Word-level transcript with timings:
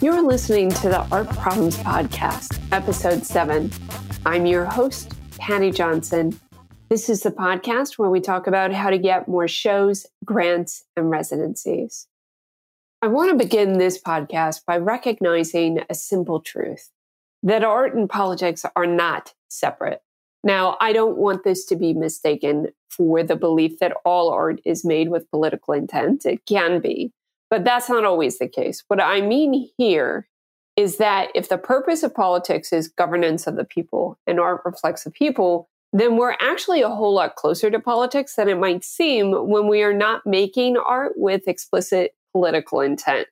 You're 0.00 0.22
listening 0.22 0.70
to 0.70 0.88
the 0.88 1.06
Art 1.12 1.28
Problems 1.28 1.76
Podcast, 1.76 2.58
Episode 2.72 3.26
7. 3.26 3.70
I'm 4.24 4.46
your 4.46 4.64
host, 4.64 5.12
Paddy 5.38 5.70
Johnson. 5.70 6.38
This 6.88 7.10
is 7.10 7.20
the 7.20 7.30
podcast 7.32 7.98
where 7.98 8.08
we 8.08 8.20
talk 8.20 8.46
about 8.46 8.72
how 8.72 8.88
to 8.88 8.98
get 8.98 9.28
more 9.28 9.48
shows, 9.48 10.06
grants, 10.24 10.84
and 10.96 11.10
residencies. 11.10 12.06
I 13.02 13.08
want 13.08 13.30
to 13.30 13.36
begin 13.36 13.76
this 13.76 14.00
podcast 14.00 14.64
by 14.64 14.78
recognizing 14.78 15.80
a 15.90 15.94
simple 15.94 16.40
truth 16.40 16.91
that 17.42 17.64
art 17.64 17.94
and 17.94 18.08
politics 18.08 18.64
are 18.76 18.86
not 18.86 19.34
separate. 19.48 20.02
Now, 20.44 20.76
I 20.80 20.92
don't 20.92 21.18
want 21.18 21.44
this 21.44 21.64
to 21.66 21.76
be 21.76 21.92
mistaken 21.92 22.68
for 22.90 23.22
the 23.22 23.36
belief 23.36 23.78
that 23.78 23.96
all 24.04 24.30
art 24.30 24.60
is 24.64 24.84
made 24.84 25.08
with 25.08 25.30
political 25.30 25.74
intent. 25.74 26.26
It 26.26 26.44
can 26.46 26.80
be, 26.80 27.12
but 27.48 27.64
that's 27.64 27.88
not 27.88 28.04
always 28.04 28.38
the 28.38 28.48
case. 28.48 28.82
What 28.88 29.00
I 29.00 29.20
mean 29.20 29.68
here 29.78 30.28
is 30.76 30.96
that 30.96 31.28
if 31.34 31.48
the 31.48 31.58
purpose 31.58 32.02
of 32.02 32.14
politics 32.14 32.72
is 32.72 32.88
governance 32.88 33.46
of 33.46 33.56
the 33.56 33.64
people 33.64 34.18
and 34.26 34.40
art 34.40 34.62
reflects 34.64 35.04
the 35.04 35.10
people, 35.10 35.68
then 35.92 36.16
we're 36.16 36.36
actually 36.40 36.80
a 36.80 36.88
whole 36.88 37.14
lot 37.14 37.36
closer 37.36 37.70
to 37.70 37.78
politics 37.78 38.34
than 38.36 38.48
it 38.48 38.58
might 38.58 38.82
seem 38.82 39.32
when 39.48 39.68
we 39.68 39.82
are 39.82 39.92
not 39.92 40.26
making 40.26 40.76
art 40.78 41.12
with 41.16 41.46
explicit 41.46 42.14
political 42.32 42.80
intent. 42.80 43.28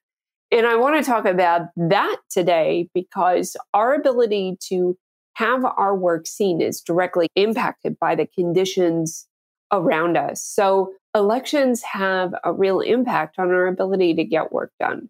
And 0.53 0.67
I 0.67 0.77
want 0.77 1.03
to 1.03 1.09
talk 1.09 1.27
about 1.27 1.69
that 1.77 2.17
today 2.29 2.89
because 2.93 3.57
our 3.73 3.95
ability 3.95 4.57
to 4.69 4.97
have 5.35 5.65
our 5.65 5.97
work 5.97 6.27
seen 6.27 6.61
is 6.61 6.81
directly 6.81 7.29
impacted 7.37 7.99
by 8.01 8.15
the 8.15 8.27
conditions 8.27 9.27
around 9.73 10.17
us. 10.17 10.43
So 10.43 10.93
elections 11.15 11.83
have 11.83 12.35
a 12.45 12.53
real 12.53 12.81
impact 12.81 13.39
on 13.39 13.49
our 13.51 13.67
ability 13.67 14.15
to 14.15 14.25
get 14.25 14.53
work 14.53 14.73
done. 14.81 15.09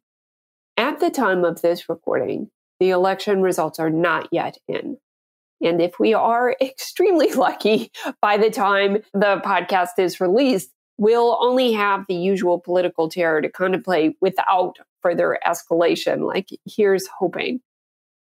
At 0.77 1.00
the 1.00 1.10
time 1.10 1.44
of 1.44 1.62
this 1.62 1.88
recording, 1.88 2.50
the 2.78 2.91
election 2.91 3.42
results 3.42 3.78
are 3.78 3.91
not 3.91 4.28
yet 4.32 4.56
in. 4.69 4.98
And 5.62 5.80
if 5.80 5.98
we 5.98 6.14
are 6.14 6.56
extremely 6.60 7.32
lucky 7.32 7.91
by 8.20 8.36
the 8.36 8.50
time 8.50 8.98
the 9.12 9.41
podcast 9.44 9.98
is 9.98 10.20
released, 10.20 10.70
we'll 11.01 11.39
only 11.41 11.73
have 11.73 12.05
the 12.09 12.15
usual 12.15 12.61
political 12.61 13.09
terror 13.09 13.41
to 13.41 13.48
contemplate 13.48 14.17
without 14.20 14.77
further 15.01 15.39
escalation. 15.47 16.27
Like, 16.27 16.51
here's 16.67 17.09
hoping. 17.09 17.62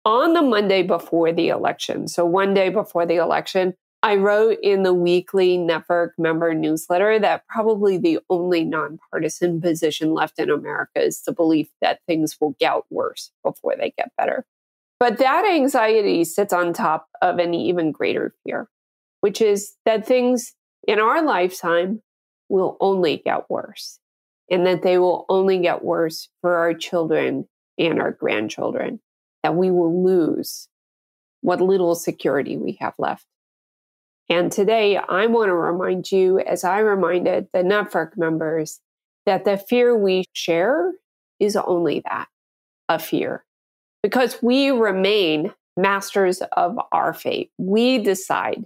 On 0.04 0.34
the 0.34 0.42
Monday 0.42 0.82
before 0.82 1.32
the 1.32 1.48
election, 1.48 2.08
so 2.08 2.26
one 2.26 2.52
day 2.52 2.70
before 2.70 3.06
the 3.06 3.14
election, 3.14 3.74
I 4.02 4.16
wrote 4.16 4.58
in 4.60 4.82
the 4.82 4.92
weekly 4.92 5.56
Network 5.56 6.14
member 6.18 6.52
newsletter 6.52 7.18
that 7.20 7.46
probably 7.46 7.96
the 7.96 8.18
only 8.28 8.64
nonpartisan 8.64 9.60
position 9.60 10.12
left 10.12 10.40
in 10.40 10.50
America 10.50 11.00
is 11.00 11.22
the 11.22 11.32
belief 11.32 11.68
that 11.80 12.00
things 12.08 12.36
will 12.40 12.56
get 12.58 12.82
worse 12.90 13.30
before 13.44 13.76
they 13.78 13.94
get 13.96 14.10
better. 14.18 14.44
But 14.98 15.18
that 15.18 15.46
anxiety 15.46 16.24
sits 16.24 16.52
on 16.52 16.72
top 16.72 17.06
of 17.22 17.38
an 17.38 17.54
even 17.54 17.92
greater 17.92 18.34
fear, 18.44 18.68
which 19.20 19.40
is 19.40 19.74
that 19.84 20.04
things 20.04 20.54
in 20.86 20.98
our 20.98 21.22
lifetime 21.22 22.02
will 22.48 22.76
only 22.80 23.18
get 23.18 23.48
worse 23.50 23.98
and 24.50 24.66
that 24.66 24.82
they 24.82 24.98
will 24.98 25.24
only 25.28 25.58
get 25.58 25.84
worse 25.84 26.28
for 26.40 26.56
our 26.56 26.74
children 26.74 27.48
and 27.78 28.00
our 28.00 28.12
grandchildren, 28.12 29.00
that 29.42 29.54
we 29.54 29.70
will 29.70 30.04
lose 30.04 30.68
what 31.40 31.60
little 31.60 31.94
security 31.94 32.56
we 32.56 32.78
have 32.80 32.94
left. 32.98 33.26
And 34.28 34.50
today, 34.50 34.96
I 34.96 35.26
want 35.26 35.48
to 35.48 35.54
remind 35.54 36.10
you, 36.10 36.38
as 36.38 36.64
I 36.64 36.78
reminded 36.78 37.48
the 37.52 37.62
network 37.62 38.16
members, 38.16 38.80
that 39.26 39.44
the 39.44 39.58
fear 39.58 39.96
we 39.96 40.24
share 40.32 40.92
is 41.40 41.56
only 41.56 42.00
that 42.08 42.28
a 42.88 42.98
fear, 42.98 43.44
because 44.02 44.42
we 44.42 44.70
remain 44.70 45.52
masters 45.76 46.42
of 46.56 46.78
our 46.92 47.12
fate. 47.12 47.50
We 47.58 47.98
decide 47.98 48.64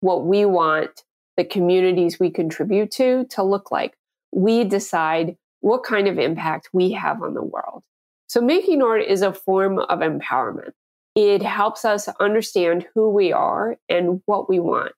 what 0.00 0.24
we 0.24 0.44
want 0.44 1.02
the 1.36 1.44
communities 1.44 2.20
we 2.20 2.30
contribute 2.30 2.90
to 2.92 3.24
to 3.30 3.42
look 3.42 3.70
like. 3.70 3.94
We 4.32 4.64
decide 4.64 5.36
what 5.60 5.84
kind 5.84 6.08
of 6.08 6.18
impact 6.18 6.68
we 6.72 6.92
have 6.92 7.22
on 7.22 7.34
the 7.34 7.42
world. 7.42 7.82
So 8.26 8.40
making 8.40 8.82
art 8.82 9.02
is 9.02 9.22
a 9.22 9.32
form 9.32 9.78
of 9.78 10.00
empowerment. 10.00 10.72
It 11.14 11.42
helps 11.42 11.84
us 11.84 12.08
understand 12.20 12.86
who 12.94 13.10
we 13.10 13.32
are 13.32 13.76
and 13.88 14.22
what 14.26 14.48
we 14.48 14.58
want. 14.58 14.92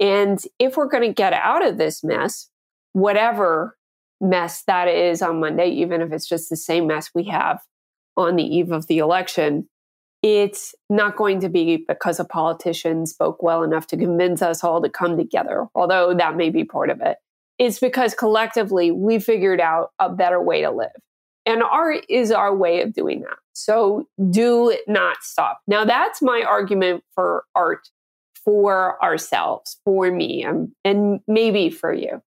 And 0.00 0.42
if 0.58 0.76
we're 0.76 0.88
going 0.88 1.06
to 1.06 1.12
get 1.12 1.32
out 1.32 1.66
of 1.66 1.78
this 1.78 2.02
mess, 2.02 2.48
whatever 2.92 3.76
mess 4.20 4.62
that 4.66 4.88
is 4.88 5.22
on 5.22 5.40
Monday, 5.40 5.68
even 5.68 6.00
if 6.00 6.12
it's 6.12 6.28
just 6.28 6.50
the 6.50 6.56
same 6.56 6.86
mess 6.86 7.10
we 7.14 7.24
have 7.24 7.60
on 8.16 8.36
the 8.36 8.42
eve 8.42 8.72
of 8.72 8.86
the 8.86 8.98
election, 8.98 9.68
it's 10.22 10.74
not 10.90 11.16
going 11.16 11.40
to 11.40 11.48
be 11.48 11.84
because 11.88 12.18
a 12.18 12.24
politician 12.24 13.06
spoke 13.06 13.42
well 13.42 13.62
enough 13.62 13.86
to 13.88 13.96
convince 13.96 14.42
us 14.42 14.64
all 14.64 14.82
to 14.82 14.88
come 14.88 15.16
together, 15.16 15.66
although 15.74 16.14
that 16.14 16.36
may 16.36 16.50
be 16.50 16.64
part 16.64 16.90
of 16.90 17.00
it. 17.00 17.18
It's 17.58 17.78
because 17.78 18.14
collectively 18.14 18.90
we 18.90 19.18
figured 19.18 19.60
out 19.60 19.90
a 19.98 20.08
better 20.08 20.40
way 20.40 20.62
to 20.62 20.70
live. 20.70 20.90
And 21.46 21.62
art 21.62 22.04
is 22.08 22.30
our 22.30 22.54
way 22.54 22.82
of 22.82 22.92
doing 22.92 23.22
that. 23.22 23.38
So 23.52 24.06
do 24.30 24.76
not 24.86 25.18
stop. 25.22 25.60
Now, 25.66 25.84
that's 25.84 26.20
my 26.20 26.42
argument 26.42 27.02
for 27.14 27.44
art 27.54 27.88
for 28.44 29.02
ourselves, 29.02 29.78
for 29.84 30.10
me, 30.10 30.44
and, 30.44 30.70
and 30.84 31.20
maybe 31.26 31.70
for 31.70 31.92
you. 31.92 32.22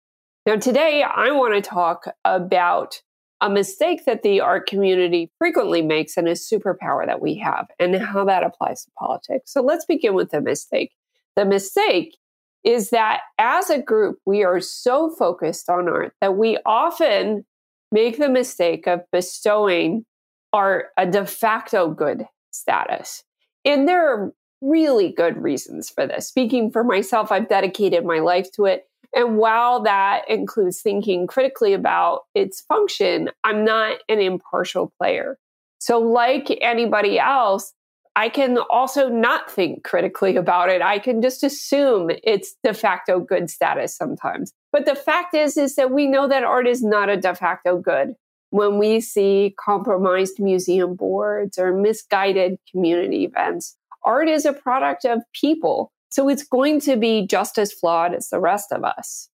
Now, 0.45 0.55
today 0.55 1.03
I 1.03 1.31
want 1.31 1.53
to 1.53 1.61
talk 1.61 2.05
about 2.25 3.01
a 3.41 3.49
mistake 3.49 4.05
that 4.05 4.21
the 4.21 4.39
art 4.39 4.67
community 4.67 5.31
frequently 5.37 5.81
makes 5.81 6.15
and 6.15 6.27
a 6.27 6.33
superpower 6.33 7.05
that 7.05 7.21
we 7.21 7.35
have 7.35 7.67
and 7.79 7.95
how 7.95 8.23
that 8.23 8.43
applies 8.43 8.85
to 8.85 8.91
politics. 8.97 9.51
So 9.51 9.61
let's 9.61 9.85
begin 9.85 10.13
with 10.13 10.29
the 10.29 10.41
mistake. 10.41 10.91
The 11.35 11.45
mistake 11.45 12.17
is 12.63 12.91
that 12.91 13.21
as 13.39 13.69
a 13.71 13.81
group, 13.81 14.19
we 14.25 14.43
are 14.43 14.59
so 14.59 15.09
focused 15.09 15.69
on 15.69 15.89
art 15.89 16.13
that 16.21 16.37
we 16.37 16.59
often 16.65 17.45
make 17.91 18.19
the 18.19 18.29
mistake 18.29 18.87
of 18.87 19.01
bestowing 19.11 20.05
art 20.53 20.87
a 20.97 21.05
de 21.05 21.25
facto 21.25 21.89
good 21.89 22.25
status. 22.51 23.23
And 23.65 23.87
there 23.87 24.07
are 24.07 24.31
really 24.61 25.11
good 25.11 25.41
reasons 25.41 25.89
for 25.89 26.05
this. 26.05 26.27
Speaking 26.27 26.71
for 26.71 26.83
myself, 26.83 27.31
I've 27.31 27.49
dedicated 27.49 28.05
my 28.05 28.19
life 28.19 28.51
to 28.53 28.65
it. 28.65 28.83
And 29.15 29.37
while 29.37 29.81
that 29.83 30.29
includes 30.29 30.81
thinking 30.81 31.27
critically 31.27 31.73
about 31.73 32.21
its 32.33 32.61
function, 32.61 33.29
I'm 33.43 33.65
not 33.65 33.97
an 34.07 34.19
impartial 34.19 34.93
player. 34.97 35.37
So, 35.79 35.99
like 35.99 36.57
anybody 36.61 37.19
else, 37.19 37.73
I 38.15 38.29
can 38.29 38.57
also 38.69 39.09
not 39.09 39.49
think 39.49 39.83
critically 39.83 40.35
about 40.35 40.69
it. 40.69 40.81
I 40.81 40.99
can 40.99 41.21
just 41.21 41.43
assume 41.43 42.11
it's 42.23 42.55
de 42.63 42.73
facto 42.73 43.19
good 43.19 43.49
status 43.49 43.95
sometimes. 43.95 44.51
But 44.71 44.85
the 44.85 44.95
fact 44.95 45.33
is, 45.33 45.57
is 45.57 45.75
that 45.75 45.91
we 45.91 46.07
know 46.07 46.27
that 46.27 46.43
art 46.43 46.67
is 46.67 46.83
not 46.83 47.09
a 47.09 47.17
de 47.17 47.33
facto 47.33 47.77
good. 47.77 48.15
When 48.49 48.77
we 48.77 48.99
see 48.99 49.55
compromised 49.57 50.39
museum 50.39 50.95
boards 50.95 51.57
or 51.57 51.73
misguided 51.73 52.57
community 52.69 53.23
events, 53.23 53.77
art 54.03 54.27
is 54.27 54.45
a 54.45 54.51
product 54.53 55.05
of 55.05 55.21
people 55.33 55.91
so 56.11 56.27
it's 56.29 56.43
going 56.43 56.79
to 56.81 56.95
be 56.95 57.25
just 57.25 57.57
as 57.57 57.71
flawed 57.71 58.13
as 58.13 58.29
the 58.29 58.39
rest 58.39 58.71
of 58.71 58.83
us. 58.83 59.29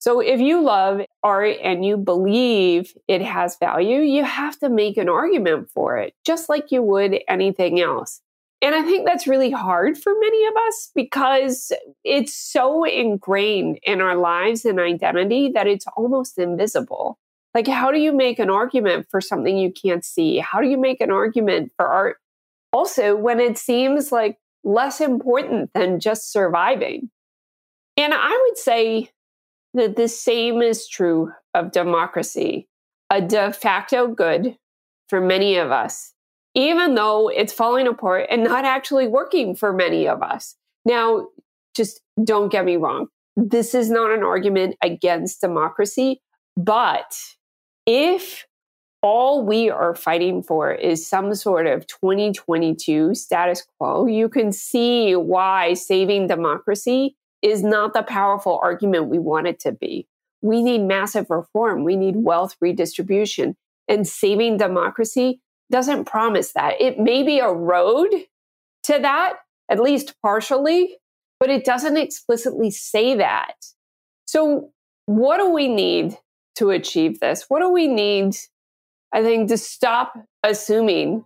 So 0.00 0.20
if 0.20 0.38
you 0.40 0.62
love 0.62 1.00
art 1.24 1.56
and 1.62 1.84
you 1.84 1.96
believe 1.96 2.94
it 3.08 3.20
has 3.20 3.56
value, 3.56 4.00
you 4.00 4.22
have 4.22 4.58
to 4.60 4.68
make 4.68 4.96
an 4.96 5.08
argument 5.08 5.70
for 5.70 5.98
it, 5.98 6.14
just 6.24 6.48
like 6.48 6.70
you 6.70 6.82
would 6.82 7.18
anything 7.28 7.80
else. 7.80 8.20
And 8.60 8.74
I 8.74 8.82
think 8.82 9.06
that's 9.06 9.26
really 9.26 9.50
hard 9.50 9.96
for 9.96 10.12
many 10.18 10.46
of 10.46 10.54
us 10.68 10.90
because 10.94 11.72
it's 12.04 12.34
so 12.34 12.84
ingrained 12.84 13.78
in 13.82 14.00
our 14.00 14.16
lives 14.16 14.64
and 14.64 14.80
identity 14.80 15.50
that 15.54 15.66
it's 15.66 15.86
almost 15.96 16.38
invisible. 16.38 17.18
Like, 17.54 17.66
how 17.66 17.90
do 17.90 17.98
you 17.98 18.12
make 18.12 18.38
an 18.38 18.50
argument 18.50 19.06
for 19.10 19.20
something 19.20 19.56
you 19.56 19.72
can't 19.72 20.04
see? 20.04 20.38
How 20.38 20.60
do 20.60 20.68
you 20.68 20.76
make 20.76 21.00
an 21.00 21.10
argument 21.10 21.72
for 21.76 21.86
art 21.86 22.18
also 22.72 23.16
when 23.16 23.40
it 23.40 23.58
seems 23.58 24.12
like 24.12 24.38
less 24.64 25.00
important 25.00 25.70
than 25.74 26.00
just 26.00 26.32
surviving. 26.32 27.10
And 27.96 28.14
I 28.14 28.46
would 28.46 28.58
say 28.58 29.10
that 29.74 29.96
the 29.96 30.08
same 30.08 30.62
is 30.62 30.88
true 30.88 31.32
of 31.54 31.72
democracy, 31.72 32.68
a 33.10 33.20
de 33.20 33.52
facto 33.52 34.08
good 34.08 34.56
for 35.08 35.20
many 35.20 35.56
of 35.56 35.70
us, 35.70 36.12
even 36.54 36.94
though 36.94 37.28
it's 37.28 37.52
falling 37.52 37.86
apart 37.86 38.26
and 38.30 38.44
not 38.44 38.64
actually 38.64 39.08
working 39.08 39.54
for 39.54 39.72
many 39.72 40.06
of 40.06 40.22
us. 40.22 40.54
Now, 40.84 41.28
just 41.74 42.00
don't 42.22 42.50
get 42.50 42.64
me 42.64 42.76
wrong. 42.76 43.08
This 43.36 43.74
is 43.74 43.90
not 43.90 44.10
an 44.10 44.22
argument 44.22 44.76
against 44.82 45.40
democracy, 45.40 46.20
but 46.56 47.14
if 47.86 48.46
all 49.02 49.44
we 49.44 49.70
are 49.70 49.94
fighting 49.94 50.42
for 50.42 50.72
is 50.72 51.06
some 51.06 51.34
sort 51.34 51.66
of 51.66 51.86
2022 51.86 53.14
status 53.14 53.64
quo, 53.78 54.06
you 54.06 54.28
can 54.28 54.52
see 54.52 55.14
why 55.14 55.74
saving 55.74 56.26
democracy 56.26 57.16
is 57.42 57.62
not 57.62 57.94
the 57.94 58.02
powerful 58.02 58.58
argument 58.62 59.06
we 59.06 59.18
want 59.18 59.46
it 59.46 59.60
to 59.60 59.72
be. 59.72 60.06
We 60.42 60.62
need 60.62 60.82
massive 60.82 61.30
reform. 61.30 61.84
We 61.84 61.96
need 61.96 62.16
wealth 62.16 62.56
redistribution. 62.60 63.56
And 63.86 64.06
saving 64.06 64.56
democracy 64.56 65.40
doesn't 65.70 66.04
promise 66.04 66.52
that. 66.52 66.80
It 66.80 66.98
may 66.98 67.22
be 67.22 67.38
a 67.38 67.52
road 67.52 68.08
to 68.84 68.98
that, 68.98 69.36
at 69.68 69.80
least 69.80 70.14
partially, 70.22 70.96
but 71.38 71.50
it 71.50 71.64
doesn't 71.64 71.96
explicitly 71.96 72.70
say 72.70 73.14
that. 73.16 73.54
So, 74.26 74.70
what 75.06 75.38
do 75.38 75.50
we 75.50 75.68
need 75.68 76.16
to 76.56 76.70
achieve 76.70 77.20
this? 77.20 77.46
What 77.48 77.60
do 77.60 77.70
we 77.70 77.86
need 77.86 78.36
I 79.12 79.22
think 79.22 79.48
to 79.48 79.56
stop 79.56 80.14
assuming 80.42 81.24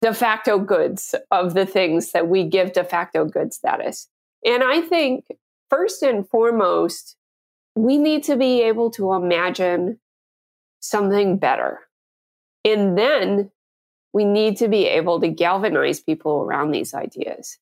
de 0.00 0.12
facto 0.12 0.58
goods 0.58 1.14
of 1.30 1.54
the 1.54 1.64
things 1.64 2.12
that 2.12 2.28
we 2.28 2.44
give 2.44 2.72
de 2.72 2.84
facto 2.84 3.24
good 3.24 3.54
status. 3.54 4.08
And 4.44 4.64
I 4.64 4.80
think 4.80 5.24
first 5.70 6.02
and 6.02 6.28
foremost, 6.28 7.16
we 7.76 7.96
need 7.96 8.24
to 8.24 8.36
be 8.36 8.62
able 8.62 8.90
to 8.90 9.12
imagine 9.12 10.00
something 10.80 11.38
better. 11.38 11.80
And 12.64 12.98
then 12.98 13.50
we 14.12 14.24
need 14.24 14.56
to 14.58 14.68
be 14.68 14.86
able 14.86 15.20
to 15.20 15.28
galvanize 15.28 16.00
people 16.00 16.42
around 16.42 16.72
these 16.72 16.92
ideas. 16.92 17.58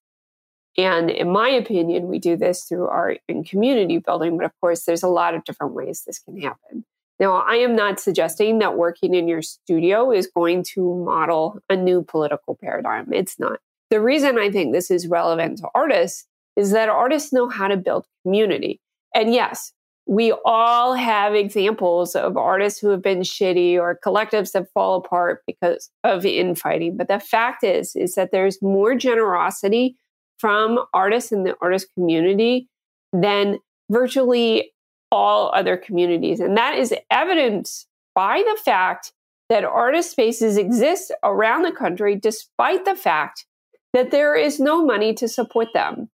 And 0.77 1.11
in 1.11 1.31
my 1.31 1.49
opinion, 1.49 2.09
we 2.09 2.19
do 2.19 2.37
this 2.37 2.65
through 2.65 2.87
art 2.87 3.19
and 3.29 3.47
community 3.47 3.99
building. 3.99 4.37
But 4.37 4.47
of 4.47 4.53
course, 4.61 4.85
there's 4.85 5.03
a 5.03 5.09
lot 5.09 5.35
of 5.35 5.45
different 5.45 5.75
ways 5.75 6.05
this 6.05 6.19
can 6.19 6.41
happen. 6.41 6.85
Now, 7.21 7.45
I 7.47 7.57
am 7.57 7.77
not 7.77 8.01
suggesting 8.01 8.59
that 8.61 8.79
working 8.79 9.15
in 9.15 9.29
your 9.29 9.43
studio 9.43 10.11
is 10.11 10.27
going 10.27 10.65
to 10.75 11.05
model 11.05 11.61
a 11.69 11.77
new 11.77 12.03
political 12.03 12.57
paradigm. 12.61 13.13
It's 13.13 13.39
not. 13.39 13.61
The 13.91 14.01
reason 14.01 14.39
I 14.39 14.51
think 14.51 14.73
this 14.73 14.91
is 14.91 15.07
relevant 15.07 15.59
to 15.59 15.69
artists 15.75 16.27
is 16.57 16.71
that 16.71 16.89
artists 16.89 17.33
know 17.33 17.49
how 17.49 17.69
to 17.69 17.77
build 17.77 18.07
community. 18.25 18.81
And 19.15 19.35
yes, 19.35 19.73
we 20.07 20.33
all 20.45 20.95
have 20.95 21.35
examples 21.35 22.17
of 22.17 22.37
artists 22.37 22.81
who 22.81 22.89
have 22.89 23.03
been 23.03 23.21
shitty 23.21 23.79
or 23.79 23.99
collectives 24.05 24.53
that 24.53 24.73
fall 24.73 24.97
apart 24.97 25.43
because 25.47 25.91
of 26.05 26.25
infighting. 26.25 26.97
But 26.97 27.09
the 27.09 27.21
fact 27.21 27.63
is, 27.63 27.95
is 27.95 28.15
that 28.15 28.33
there's 28.33 28.63
more 28.63 28.95
generosity 28.95 29.97
from 30.39 30.81
artists 30.95 31.33
in 31.33 31.45
the 31.45 31.55
artist 31.61 31.89
community 31.95 32.67
than 33.13 33.59
virtually 33.91 34.73
all 35.11 35.51
other 35.55 35.77
communities. 35.77 36.41
And 36.41 36.57
that 36.57 36.79
is 36.79 36.95
evidenced 37.11 37.87
by 38.15 38.43
the 38.47 38.59
fact 38.63 39.13
that 39.49 39.65
artist 39.65 40.13
spaces 40.13 40.57
exist 40.57 41.13
around 41.25 41.63
the 41.63 41.73
country 41.73 42.15
despite 42.15 42.85
the 42.85 42.95
fact 42.95 43.47
that 43.93 44.11
there 44.11 44.37
is 44.37 44.61
no 44.61 44.85
money 44.85 45.13
to 45.15 45.29
support 45.29 45.69
them. 45.75 46.09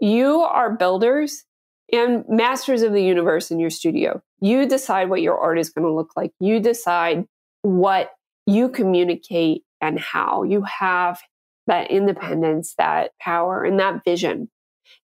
You 0.00 0.40
are 0.40 0.76
builders 0.76 1.44
and 1.92 2.24
masters 2.28 2.82
of 2.82 2.92
the 2.92 3.02
universe 3.02 3.50
in 3.50 3.60
your 3.60 3.70
studio. 3.70 4.20
You 4.40 4.66
decide 4.66 5.08
what 5.08 5.22
your 5.22 5.38
art 5.38 5.58
is 5.58 5.70
going 5.70 5.86
to 5.86 5.94
look 5.94 6.10
like. 6.16 6.32
You 6.40 6.58
decide 6.58 7.24
what 7.62 8.10
you 8.46 8.68
communicate 8.68 9.62
and 9.80 9.98
how. 9.98 10.42
You 10.42 10.62
have 10.62 11.20
that 11.68 11.90
independence, 11.90 12.74
that 12.78 13.12
power, 13.20 13.64
and 13.64 13.78
that 13.78 14.02
vision. 14.04 14.50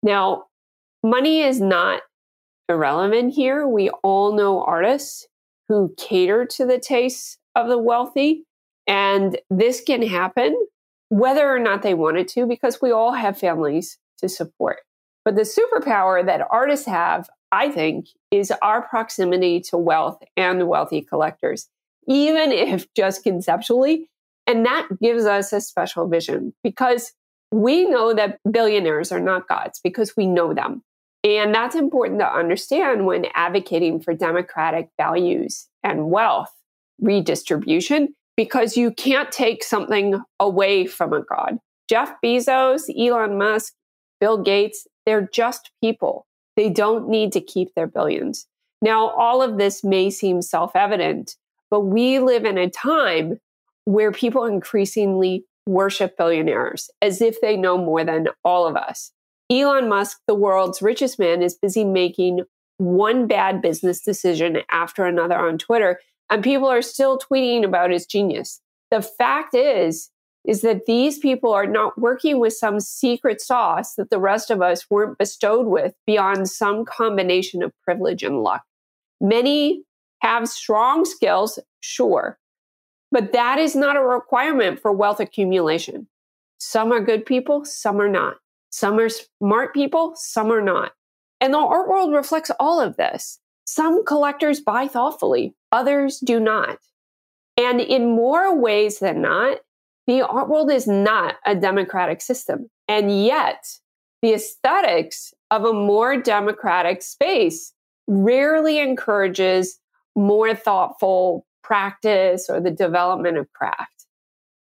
Now, 0.02 0.46
money 1.04 1.42
is 1.42 1.62
not 1.62 2.02
irrelevant 2.72 3.34
here. 3.34 3.68
We 3.68 3.90
all 4.04 4.34
know 4.34 4.64
artists 4.64 5.28
who 5.70 5.94
cater 5.98 6.46
to 6.46 6.66
the 6.66 6.80
tastes 6.80 7.38
of 7.56 7.68
the 7.68 7.78
wealthy. 7.78 8.46
And 8.88 9.40
this 9.50 9.82
can 9.82 10.02
happen 10.02 10.58
whether 11.10 11.48
or 11.48 11.60
not 11.60 11.82
they 11.82 11.94
wanted 11.94 12.28
to, 12.30 12.46
because 12.46 12.82
we 12.82 12.92
all 12.92 13.12
have 13.12 13.38
families 13.38 13.98
to 14.20 14.30
support. 14.30 14.78
But 15.24 15.36
the 15.36 15.42
superpower 15.42 16.26
that 16.26 16.48
artists 16.50 16.86
have, 16.88 17.30
I 17.52 17.70
think, 17.70 18.08
is 18.32 18.52
our 18.62 18.82
proximity 18.82 19.60
to 19.62 19.78
wealth 19.78 20.24
and 20.36 20.68
wealthy 20.68 21.02
collectors, 21.02 21.68
even 22.08 22.52
if 22.52 22.92
just 22.94 23.24
conceptually. 23.24 24.10
And 24.48 24.66
that 24.66 24.88
gives 25.02 25.26
us 25.26 25.54
a 25.54 25.62
special 25.62 26.08
vision 26.08 26.54
because 26.64 27.14
we 27.52 27.86
know 27.86 28.14
that 28.14 28.40
billionaires 28.50 29.12
are 29.12 29.20
not 29.20 29.48
gods 29.48 29.80
because 29.84 30.16
we 30.16 30.26
know 30.26 30.54
them. 30.54 30.82
And 31.24 31.54
that's 31.54 31.76
important 31.76 32.20
to 32.20 32.34
understand 32.34 33.06
when 33.06 33.26
advocating 33.36 34.00
for 34.00 34.14
democratic 34.14 34.90
values 34.98 35.68
and 35.84 36.10
wealth 36.10 36.52
redistribution, 37.00 38.16
because 38.36 38.78
you 38.78 38.92
can't 38.92 39.32
take 39.32 39.64
something 39.64 40.20
away 40.40 40.88
from 40.88 41.14
a 41.14 41.22
God. 41.22 41.58
Jeff 41.88 42.14
Bezos, 42.24 42.84
Elon 42.98 43.38
Musk, 43.38 43.74
Bill 44.20 44.38
Gates, 44.38 44.88
they're 45.06 45.28
just 45.34 45.72
people. 45.84 46.26
They 46.56 46.70
don't 46.70 47.10
need 47.10 47.32
to 47.34 47.42
keep 47.42 47.74
their 47.76 47.88
billions. 47.88 48.48
Now, 48.82 49.10
all 49.10 49.42
of 49.42 49.58
this 49.58 49.84
may 49.84 50.10
seem 50.10 50.42
self 50.42 50.76
evident, 50.76 51.36
but 51.70 51.82
we 51.82 52.20
live 52.20 52.46
in 52.46 52.58
a 52.58 52.70
time 52.70 53.40
where 53.86 54.12
people 54.12 54.46
increasingly 54.46 55.46
worship 55.68 56.18
billionaires 56.18 56.90
as 57.02 57.22
if 57.22 57.42
they 57.42 57.56
know 57.58 57.78
more 57.78 58.04
than 58.04 58.28
all 58.44 58.68
of 58.68 58.76
us. 58.76 59.12
Elon 59.52 59.90
Musk, 59.90 60.20
the 60.28 60.36
world's 60.36 60.82
richest 60.82 61.20
man, 61.20 61.44
is 61.44 61.56
busy 61.56 61.84
making 61.84 62.46
one 62.78 63.28
bad 63.28 63.62
business 63.62 64.02
decision 64.02 64.60
after 64.72 65.06
another 65.06 65.38
on 65.38 65.58
Twitter, 65.58 66.00
and 66.30 66.42
people 66.42 66.70
are 66.70 66.82
still 66.82 67.20
tweeting 67.20 67.66
about 67.66 67.92
his 67.92 68.06
genius. 68.06 68.62
The 68.92 69.02
fact 69.02 69.54
is, 69.54 70.10
is 70.46 70.62
that 70.62 70.86
these 70.86 71.20
people 71.20 71.52
are 71.52 71.68
not 71.68 72.00
working 72.00 72.40
with 72.40 72.54
some 72.54 72.80
secret 72.80 73.42
sauce 73.42 73.96
that 73.96 74.10
the 74.10 74.20
rest 74.20 74.50
of 74.50 74.62
us 74.62 74.90
weren't 74.90 75.18
bestowed 75.18 75.68
with 75.68 75.94
beyond 76.08 76.50
some 76.50 76.86
combination 76.86 77.62
of 77.62 77.74
privilege 77.84 78.24
and 78.24 78.42
luck. 78.42 78.64
Many 79.20 79.84
have 80.22 80.48
strong 80.48 81.04
skills, 81.04 81.60
sure, 81.82 82.40
but 83.12 83.34
that 83.34 83.60
is 83.60 83.76
not 83.76 83.98
a 83.98 84.02
requirement 84.02 84.80
for 84.80 84.94
wealth 84.94 85.20
accumulation. 85.20 86.08
Some 86.58 86.92
are 86.94 87.02
good 87.02 87.26
people, 87.26 87.66
some 87.66 88.00
are 88.02 88.10
not. 88.10 88.38
Some 88.72 89.00
are 89.00 89.10
smart 89.10 89.74
people, 89.74 90.14
some 90.16 90.52
are 90.52 90.62
not. 90.62 90.94
And 91.40 91.54
the 91.54 91.60
art 91.60 91.88
world 91.88 92.14
reflects 92.14 92.52
all 92.60 92.80
of 92.80 92.98
this. 92.98 93.40
Some 93.66 94.04
collectors 94.06 94.60
buy 94.60 94.88
thoughtfully, 94.88 95.56
others 95.72 96.20
do 96.20 96.40
not. 96.40 96.80
And 97.58 97.80
in 97.80 98.16
more 98.16 98.56
ways 98.58 99.00
than 99.00 99.22
not, 99.22 99.60
the 100.08 100.22
art 100.22 100.50
world 100.50 100.72
is 100.72 100.88
not 100.88 101.36
a 101.46 101.56
democratic 101.56 102.22
system. 102.22 102.70
And 102.88 103.26
yet, 103.26 103.66
the 104.22 104.34
aesthetics 104.34 105.34
of 105.52 105.66
a 105.66 105.74
more 105.74 106.18
democratic 106.18 107.02
space 107.02 107.74
rarely 108.08 108.80
encourages 108.80 109.80
more 110.16 110.54
thoughtful 110.56 111.46
practice 111.64 112.50
or 112.50 112.60
the 112.60 112.72
development 112.72 113.38
of 113.38 113.52
craft. 113.54 114.06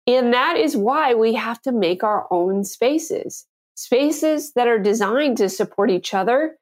And 0.07 0.33
that 0.35 0.57
is 0.57 0.77
why 0.77 1.15
we 1.15 1.35
have 1.35 1.61
to 1.63 1.73
make 1.73 2.03
our 2.03 2.27
own 2.31 2.65
spaces 2.65 3.47
spaces 3.81 4.53
that 4.53 4.69
are 4.69 4.79
designed 4.79 5.39
to 5.39 5.49
support 5.49 5.91
each 5.91 6.13
other 6.13 6.57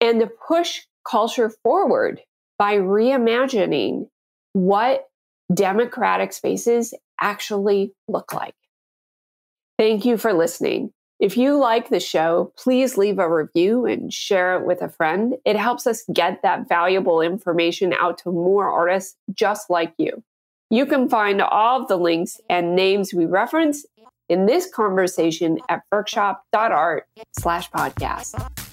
and 0.00 0.18
to 0.18 0.26
push 0.26 0.82
culture 1.08 1.48
forward 1.62 2.20
by 2.58 2.76
reimagining 2.76 4.08
what 4.54 5.06
democratic 5.52 6.32
spaces 6.32 6.92
actually 7.20 7.92
look 8.08 8.34
like. 8.34 8.56
Thank 9.78 10.04
you 10.04 10.16
for 10.16 10.32
listening. 10.32 10.92
If 11.20 11.36
you 11.36 11.56
like 11.56 11.90
the 11.90 12.00
show, 12.00 12.52
please 12.58 12.98
leave 12.98 13.20
a 13.20 13.32
review 13.32 13.86
and 13.86 14.12
share 14.12 14.58
it 14.58 14.66
with 14.66 14.82
a 14.82 14.88
friend. 14.88 15.36
It 15.44 15.54
helps 15.54 15.86
us 15.86 16.02
get 16.12 16.42
that 16.42 16.68
valuable 16.68 17.20
information 17.20 17.92
out 17.92 18.18
to 18.18 18.32
more 18.32 18.68
artists 18.68 19.16
just 19.32 19.70
like 19.70 19.94
you. 19.96 20.24
You 20.70 20.86
can 20.86 21.08
find 21.08 21.40
all 21.40 21.82
of 21.82 21.88
the 21.88 21.96
links 21.96 22.40
and 22.50 22.74
names 22.74 23.14
we 23.14 23.26
reference 23.26 23.86
in 24.28 24.46
this 24.46 24.68
conversation 24.72 25.58
at 25.68 25.82
workshop.art 25.92 27.06
slash 27.32 27.70
podcast. 27.70 28.63